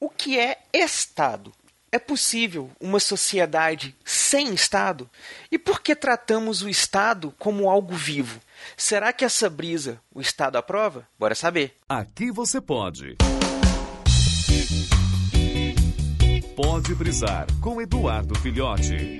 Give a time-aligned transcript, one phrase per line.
[0.00, 1.52] o que é Estado?
[1.92, 5.10] É possível uma sociedade sem Estado?
[5.50, 8.40] E por que tratamos o Estado como algo vivo?
[8.76, 11.06] Será que essa brisa o Estado aprova?
[11.18, 11.76] Bora saber.
[11.88, 13.16] Aqui você pode.
[16.56, 19.18] Pode brisar com Eduardo Filhote.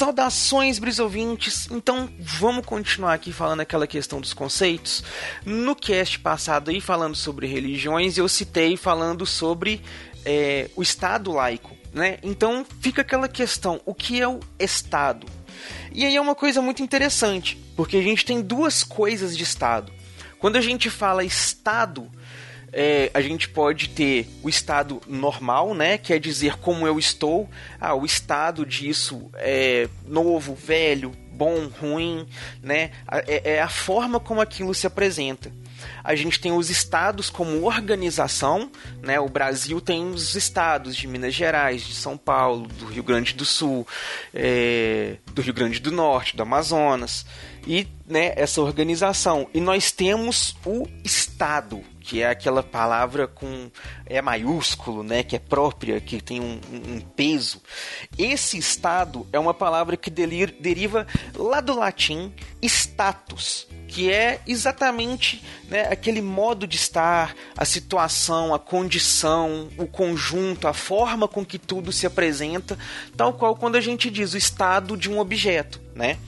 [0.00, 1.68] Saudações, brisouvintes!
[1.70, 5.04] Então vamos continuar aqui falando aquela questão dos conceitos.
[5.44, 9.82] No cast passado aí, falando sobre religiões, eu citei falando sobre
[10.24, 11.76] é, o Estado laico.
[11.92, 12.16] Né?
[12.22, 15.26] Então fica aquela questão: o que é o Estado?
[15.92, 19.92] E aí é uma coisa muito interessante, porque a gente tem duas coisas de Estado.
[20.38, 22.10] Quando a gente fala Estado,
[22.72, 25.98] é, a gente pode ter o estado normal, né?
[25.98, 27.48] Quer dizer como eu estou.
[27.80, 32.26] Ah, o estado disso é novo, velho, bom, ruim,
[32.62, 32.90] né?
[33.26, 35.50] É, é a forma como aquilo se apresenta.
[36.04, 38.70] A gente tem os estados como organização,
[39.02, 39.18] né?
[39.18, 43.44] O Brasil tem os estados de Minas Gerais, de São Paulo, do Rio Grande do
[43.44, 43.86] Sul,
[44.34, 47.24] é, do Rio Grande do Norte, do Amazonas
[47.66, 49.48] e né, essa organização.
[49.54, 53.70] E nós temos o Estado, que é aquela palavra com
[54.04, 57.62] é maiúsculo, né, que é própria, que tem um, um peso.
[58.18, 65.42] Esse estado é uma palavra que delir, deriva lá do latim status, que é exatamente
[65.68, 71.58] né, aquele modo de estar, a situação, a condição, o conjunto, a forma com que
[71.58, 72.76] tudo se apresenta,
[73.16, 76.18] tal qual quando a gente diz o estado de um objeto, né?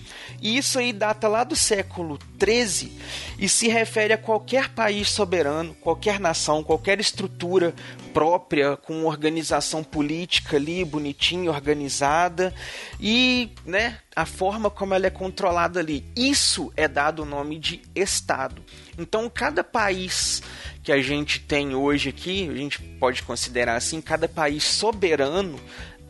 [0.40, 2.92] E isso aí data lá do século XIII
[3.38, 7.74] e se refere a qualquer país soberano, qualquer nação, qualquer estrutura
[8.12, 12.52] própria, com organização política ali, bonitinha, organizada,
[13.00, 16.04] e né, a forma como ela é controlada ali.
[16.14, 18.62] Isso é dado o nome de Estado.
[18.98, 20.42] Então, cada país
[20.82, 25.58] que a gente tem hoje aqui, a gente pode considerar assim, cada país soberano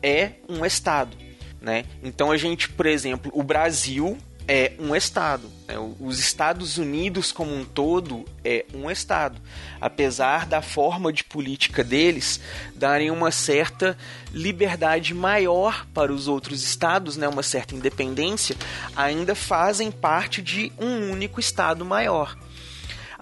[0.01, 1.15] é um Estado.
[1.63, 1.85] Né?
[2.03, 5.49] Então a gente, por exemplo, o Brasil é um Estado.
[5.65, 5.75] Né?
[5.97, 9.39] Os Estados Unidos como um todo é um Estado.
[9.79, 12.41] Apesar da forma de política deles
[12.75, 13.97] darem uma certa
[14.33, 17.29] liberdade maior para os outros estados, né?
[17.29, 18.57] uma certa independência,
[18.93, 22.37] ainda fazem parte de um único Estado maior.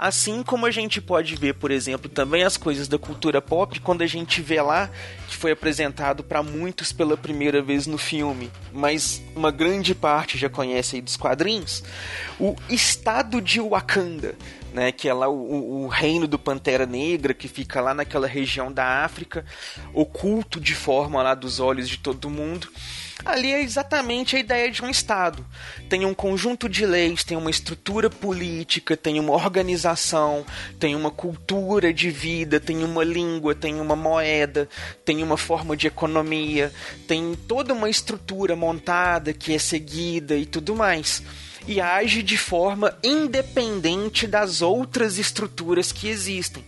[0.02, 4.02] Assim como a gente pode ver, por exemplo, também as coisas da cultura pop, quando
[4.02, 4.90] a gente vê lá
[5.28, 10.50] que foi apresentado para muitos pela primeira vez no filme, mas uma grande parte já
[10.50, 11.84] conhece aí dos quadrinhos,
[12.40, 14.34] o estado de Wakanda,
[14.74, 18.72] né, que é lá o, o, reino do Pantera Negra, que fica lá naquela região
[18.72, 19.46] da África,
[19.94, 22.68] oculto de forma lá dos olhos de todo mundo.
[23.24, 25.46] Ali é exatamente a ideia de um Estado.
[25.90, 30.46] Tem um conjunto de leis, tem uma estrutura política, tem uma organização,
[30.80, 34.68] tem uma cultura de vida, tem uma língua, tem uma moeda,
[35.06, 36.72] tem uma forma de economia,
[37.08, 41.24] tem toda uma estrutura montada que é seguida e tudo mais
[41.68, 46.64] e age de forma independente das outras estruturas que existem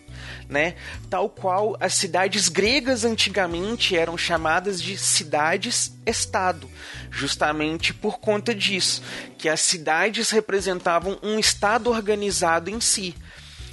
[0.49, 0.75] né?
[1.09, 6.69] Tal qual as cidades gregas antigamente eram chamadas de cidades-estado,
[7.09, 9.01] justamente por conta disso,
[9.37, 13.15] que as cidades representavam um estado organizado em si.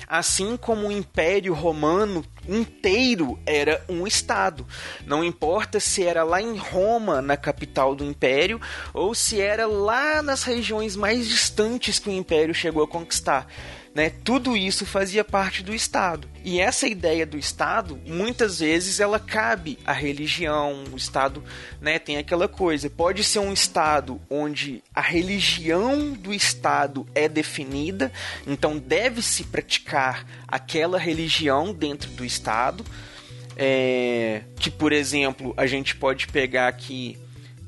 [0.07, 4.67] Assim como o Império Romano inteiro era um estado.
[5.07, 8.61] Não importa se era lá em Roma, na capital do império,
[8.93, 13.47] ou se era lá nas regiões mais distantes que o império chegou a conquistar
[13.95, 14.11] né?
[14.23, 16.29] Tudo isso fazia parte do Estado.
[16.45, 21.43] E essa ideia do Estado, muitas vezes ela cabe à religião, o Estado,
[21.81, 28.11] né, tem aquela coisa, pode ser um Estado onde a religião do Estado é definida,
[28.47, 32.85] então deve-se praticar aquela religião dentro do Estado,
[33.57, 37.19] é, que por exemplo a gente pode pegar aqui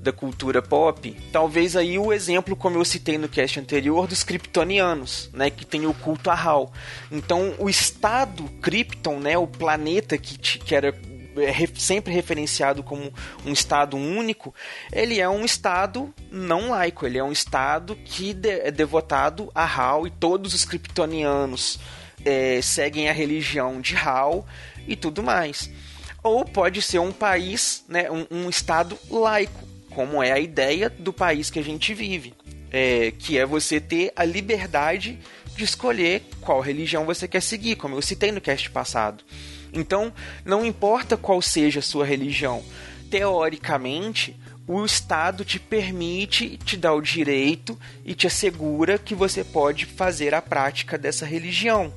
[0.03, 5.31] da cultura pop, talvez aí o exemplo, como eu citei no cast anterior, dos kryptonianos,
[5.33, 6.73] né, que tem o culto a Hal.
[7.11, 10.93] Então, o estado Krypton, né, o planeta que, que era
[11.37, 13.13] é, sempre referenciado como
[13.47, 14.53] um estado único,
[14.93, 20.05] ele é um estado não laico, ele é um estado que é devotado a Hal
[20.05, 21.79] e todos os kryptonianos
[22.25, 24.45] é, seguem a religião de Hal
[24.87, 25.71] e tudo mais.
[26.25, 31.13] Ou pode ser um país, né, um, um estado laico, como é a ideia do
[31.13, 32.35] país que a gente vive,
[32.71, 35.19] é, que é você ter a liberdade
[35.55, 39.23] de escolher qual religião você quer seguir, como eu citei no cast passado.
[39.73, 40.13] Então,
[40.45, 42.63] não importa qual seja a sua religião,
[43.11, 44.37] teoricamente,
[44.67, 50.35] o Estado te permite, te dá o direito e te assegura que você pode fazer
[50.35, 51.93] a prática dessa religião.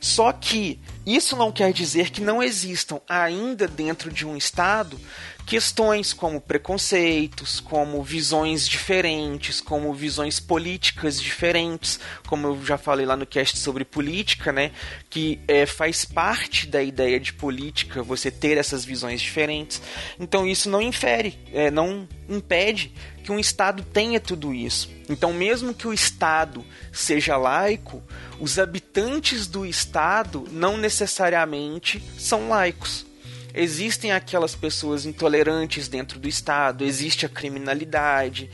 [0.00, 5.00] Só que isso não quer dizer que não existam ainda dentro de um Estado
[5.46, 13.16] questões como preconceitos, como visões diferentes, como visões políticas diferentes, como eu já falei lá
[13.16, 14.70] no cast sobre política, né,
[15.10, 19.82] que é, faz parte da ideia de política você ter essas visões diferentes.
[20.18, 22.92] Então isso não infere, é, não impede
[23.22, 24.90] que um Estado tenha tudo isso.
[25.08, 28.02] Então, mesmo que o Estado seja laico,
[28.38, 33.06] os habitantes do Estado não necessariamente são laicos
[33.54, 38.50] existem aquelas pessoas intolerantes dentro do Estado, existe a criminalidade,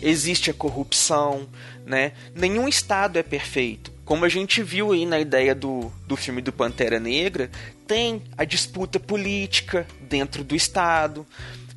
[0.00, 1.48] existe a corrupção,
[1.84, 2.12] né?
[2.34, 3.92] Nenhum Estado é perfeito.
[4.04, 7.50] Como a gente viu aí na ideia do, do filme do Pantera Negra,
[7.86, 11.26] tem a disputa política dentro do Estado,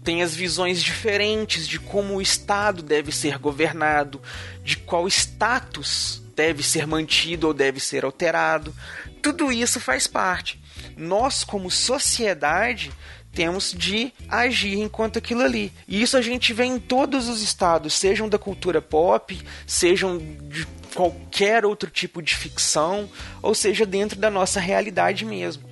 [0.03, 4.21] tem as visões diferentes de como o Estado deve ser governado,
[4.63, 8.73] de qual status deve ser mantido ou deve ser alterado.
[9.21, 10.59] Tudo isso faz parte
[10.97, 12.91] nós, como sociedade,
[13.31, 15.71] temos de agir enquanto aquilo ali.
[15.87, 20.65] E isso a gente vê em todos os estados, sejam da cultura pop, sejam de
[20.95, 23.07] qualquer outro tipo de ficção,
[23.41, 25.66] ou seja, dentro da nossa realidade mesmo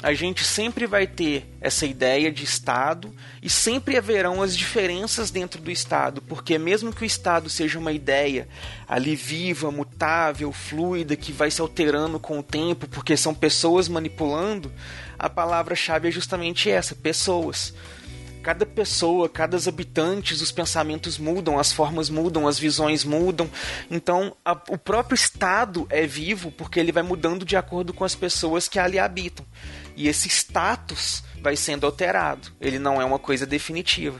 [0.00, 3.12] a gente sempre vai ter essa ideia de Estado
[3.42, 7.90] e sempre haverão as diferenças dentro do Estado, porque mesmo que o Estado seja uma
[7.90, 8.48] ideia
[8.86, 14.70] ali viva, mutável, fluida, que vai se alterando com o tempo, porque são pessoas manipulando,
[15.18, 17.74] a palavra-chave é justamente essa: pessoas.
[18.48, 23.46] Cada pessoa, cada habitantes, os pensamentos mudam, as formas mudam, as visões mudam.
[23.90, 28.14] Então, a, o próprio Estado é vivo porque ele vai mudando de acordo com as
[28.14, 29.44] pessoas que ali habitam
[29.94, 32.50] e esse status vai sendo alterado.
[32.58, 34.18] Ele não é uma coisa definitiva.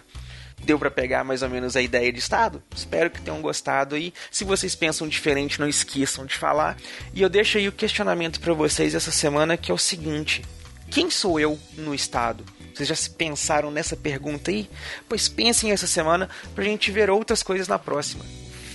[0.63, 2.63] Deu para pegar mais ou menos a ideia de Estado?
[2.77, 4.13] Espero que tenham gostado aí.
[4.31, 6.77] Se vocês pensam diferente, não esqueçam de falar.
[7.15, 10.45] E eu deixo aí o questionamento para vocês essa semana, que é o seguinte:
[10.91, 12.45] quem sou eu no Estado?
[12.79, 14.71] Vocês já se pensaram nessa pergunta aí?
[15.09, 18.25] Pois pensem essa semana pra gente ver outras coisas na próxima.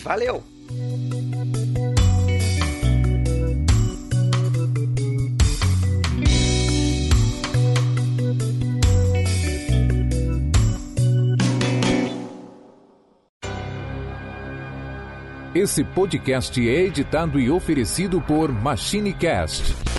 [0.03, 0.43] Valeu!
[15.55, 19.93] Esse podcast é editado e oferecido por MachineCast